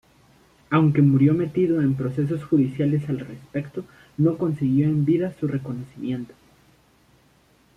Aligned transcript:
Aunque 0.71 1.03
murió 1.03 1.35
metido 1.35 1.79
en 1.79 1.93
procesos 1.93 2.43
judiciales 2.43 3.07
al 3.07 3.19
respecto, 3.19 3.85
no 4.17 4.35
consiguió 4.39 4.87
en 4.87 5.05
vida 5.05 5.35
su 5.39 5.47
reconocimiento. 5.47 6.33